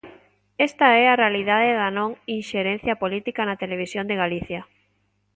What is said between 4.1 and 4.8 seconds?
Galicia.